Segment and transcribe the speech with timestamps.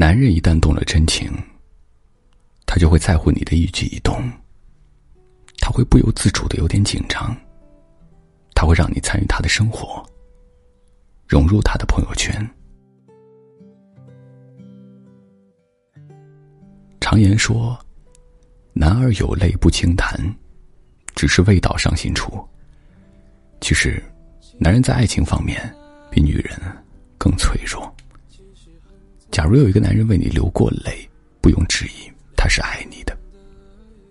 [0.00, 1.28] 男人一旦动了真情，
[2.66, 4.14] 他就会在乎你的一举一动，
[5.58, 7.36] 他会不由自主的有点紧张，
[8.54, 10.00] 他会让你参与他的生活，
[11.26, 12.48] 融入他的朋友圈。
[17.00, 17.76] 常言说
[18.72, 20.16] ：“男儿有泪不轻弹，
[21.16, 22.48] 只是未到伤心处。”
[23.60, 24.00] 其实，
[24.58, 25.60] 男人在爱情方面
[26.08, 26.56] 比女人
[27.18, 27.92] 更脆弱。
[29.30, 31.08] 假如有一个男人为你流过泪，
[31.40, 33.16] 不用质疑，他是爱你的。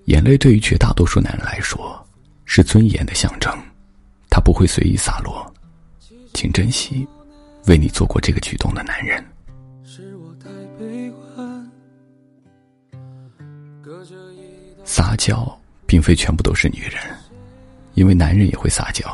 [0.05, 2.01] 眼泪对于绝大多数男人来说
[2.45, 3.51] 是尊严的象征，
[4.29, 5.53] 他不会随意洒落，
[6.33, 7.05] 请珍惜
[7.65, 9.23] 为你做过这个举动的男人。
[14.85, 17.01] 撒娇并非全部都是女人，
[17.95, 19.05] 因为男人也会撒娇。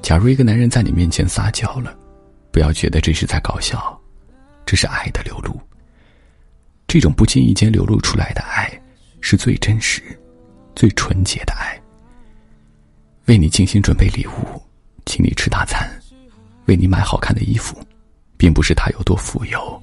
[0.00, 1.94] 假如一个男人在你面前撒娇了，
[2.50, 3.93] 不要觉得这是在搞笑。
[4.66, 5.60] 这是爱的流露。
[6.86, 8.70] 这种不经意间流露出来的爱，
[9.20, 10.02] 是最真实、
[10.76, 11.80] 最纯洁的爱。
[13.26, 14.62] 为你精心准备礼物，
[15.06, 15.90] 请你吃大餐，
[16.66, 17.76] 为你买好看的衣服，
[18.36, 19.82] 并不是他有多富有，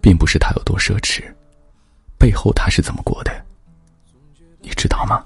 [0.00, 1.22] 并不是他有多奢侈，
[2.18, 3.46] 背后他是怎么过的，
[4.60, 5.24] 你知道吗？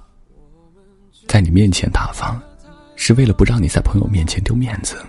[1.26, 2.40] 在你面前大方，
[2.96, 5.04] 是为了不让你在朋友面前丢面子。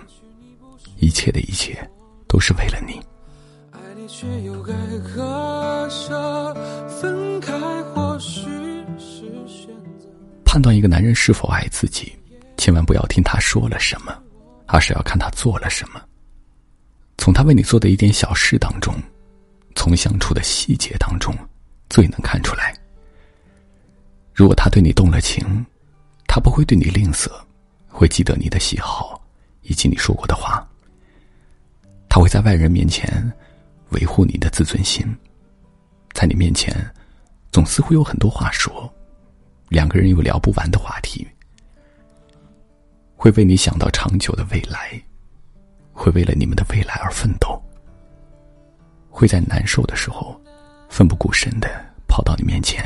[0.98, 1.78] 一切的一切，
[2.26, 2.98] 都是为了你。
[4.06, 4.72] 却又该
[5.14, 6.54] 割舍，
[6.88, 7.52] 分开
[7.84, 8.40] 或许
[8.98, 10.08] 是选择。
[10.44, 12.16] 判断一个男人是否爱自己，
[12.56, 14.16] 千万不要听他说了什么，
[14.66, 16.00] 而是要看他做了什么。
[17.18, 18.94] 从他为你做的一点小事当中，
[19.74, 21.34] 从相处的细节当中，
[21.90, 22.72] 最能看出来。
[24.32, 25.64] 如果他对你动了情，
[26.28, 27.28] 他不会对你吝啬，
[27.88, 29.20] 会记得你的喜好
[29.62, 30.64] 以及你说过的话。
[32.08, 33.32] 他会在外人面前。
[33.96, 35.06] 维护你的自尊心，
[36.12, 36.74] 在你面前，
[37.50, 38.92] 总似乎有很多话说，
[39.68, 41.26] 两个人有聊不完的话题，
[43.16, 45.00] 会为你想到长久的未来，
[45.92, 47.60] 会为了你们的未来而奋斗，
[49.08, 50.38] 会在难受的时候
[50.90, 51.68] 奋不顾身的
[52.06, 52.84] 跑到你面前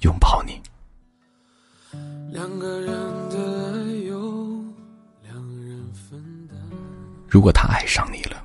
[0.00, 0.60] 拥抱你。
[2.32, 2.88] 两个人
[3.30, 3.36] 的
[3.72, 4.64] 爱由
[5.22, 5.34] 两
[5.64, 6.58] 人分担。
[7.28, 8.42] 如果他爱上你了。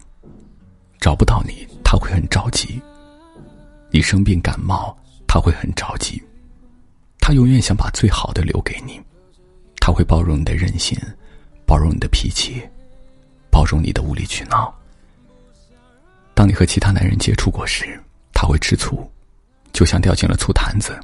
[1.01, 2.79] 找不到你，他会很着急；
[3.89, 4.95] 你生病感冒，
[5.27, 6.21] 他会很着急。
[7.19, 9.01] 他永远想把最好的留给你，
[9.79, 10.95] 他会包容你的任性，
[11.65, 12.61] 包容你的脾气，
[13.49, 14.71] 包容你的无理取闹。
[16.35, 17.99] 当你和其他男人接触过时，
[18.31, 19.11] 他会吃醋，
[19.73, 20.99] 就像掉进了醋坛子。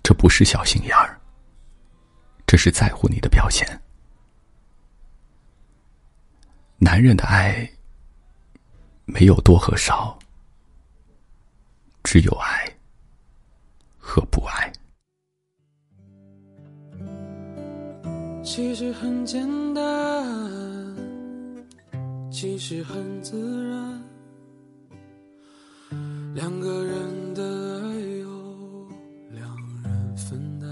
[0.00, 1.18] 这不是小心眼儿，
[2.46, 3.66] 这是在乎你的表现。
[6.78, 7.68] 男人的爱。
[9.06, 10.18] 没有多和少，
[12.02, 12.68] 只有爱
[13.98, 14.72] 和不爱。
[18.42, 19.82] 其实很简单，
[22.30, 24.02] 其实很自然，
[26.34, 27.42] 两个人的
[27.82, 28.88] 爱由
[29.30, 30.68] 两人分担，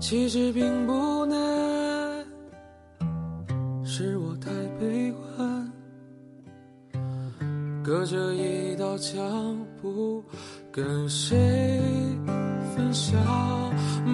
[0.00, 1.59] 其实并不难。
[7.90, 10.22] 隔着一道墙，不
[10.70, 11.36] 跟谁
[12.72, 13.20] 分享，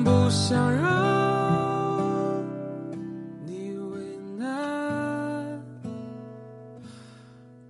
[0.02, 2.42] 不想让
[3.44, 4.00] 你为
[4.38, 5.62] 难，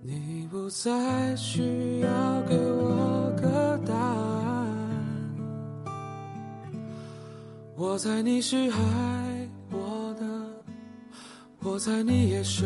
[0.01, 4.65] 你不再需要给我个答案，
[7.75, 9.49] 我猜你是爱。
[9.71, 10.25] 我的，
[11.59, 12.65] 我猜你也舍，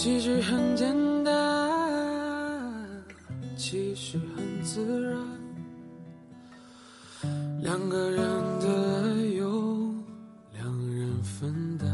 [0.00, 1.34] 其实很简单
[3.56, 5.12] 其实很自然
[7.60, 8.20] 两个人
[8.60, 8.68] 的
[9.02, 9.92] 爱由
[10.52, 10.64] 两
[10.94, 11.88] 人分担。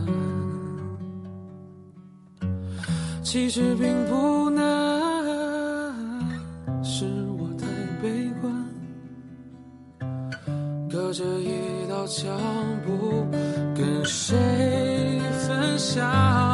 [3.23, 4.63] 其实并不难
[6.85, 7.07] 是
[7.39, 7.67] 我太
[8.03, 8.53] 悲观
[10.91, 12.39] 隔着一道墙
[12.85, 13.27] 不
[13.75, 14.37] 跟谁
[15.49, 16.54] 分享。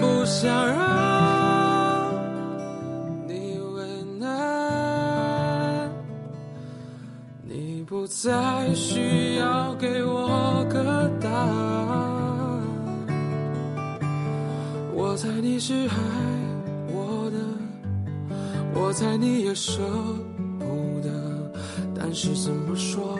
[0.00, 2.12] 不想让
[3.26, 3.82] 你为
[4.18, 5.90] 难，
[7.42, 12.60] 你不再需要给我个答案。
[14.94, 15.96] 我猜你是爱
[16.88, 17.38] 我的，
[18.74, 19.80] 我猜你也舍
[20.58, 21.10] 不得，
[21.98, 23.18] 但是怎么说，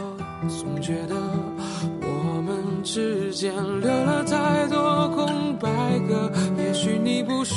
[0.48, 1.16] 总觉得
[2.02, 5.68] 我们之间留了太多空白
[6.08, 6.30] 格。
[7.06, 7.54] 你不是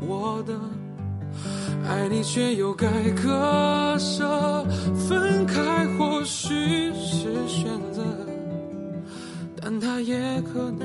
[0.00, 0.52] 我的，
[1.88, 4.64] 爱你却又该割舍，
[5.08, 8.02] 分开或许是选择，
[9.54, 10.18] 但它也
[10.52, 10.84] 可能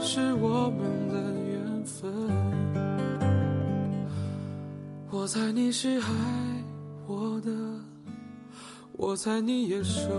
[0.00, 1.14] 是我们的
[1.48, 2.12] 缘分。
[5.08, 6.08] 我猜你是爱
[7.06, 7.52] 我的，
[8.94, 10.10] 我猜你也舍，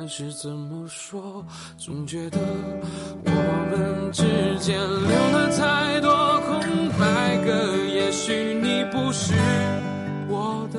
[0.00, 1.44] 但是怎么说，
[1.76, 2.38] 总觉得
[3.24, 3.30] 我
[3.68, 4.22] 们之
[4.60, 7.50] 间留了太多空白格。
[7.92, 9.34] 也许你不是
[10.28, 10.78] 我的，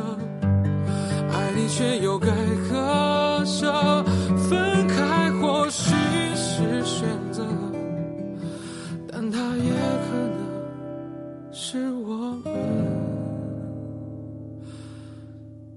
[1.33, 2.29] 爱你却又该
[2.69, 4.05] 割舍，
[4.49, 5.93] 分开或许
[6.33, 7.45] 是选择，
[9.11, 9.73] 但它也
[10.07, 12.53] 可能是我们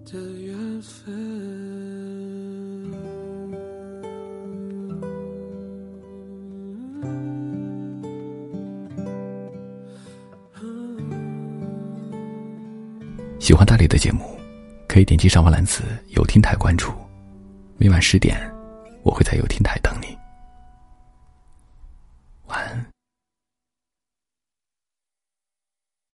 [0.05, 1.62] 的缘分。
[13.43, 14.39] 喜欢大理的节目，
[14.87, 15.83] 可以点击上方蓝字
[16.15, 16.93] “有听台”关注。
[17.77, 18.41] 每晚十点，
[19.03, 20.17] 我会在有听台等你。